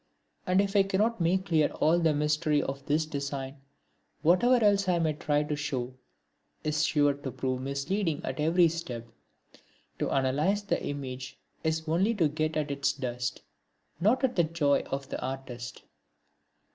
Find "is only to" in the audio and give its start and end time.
11.63-12.27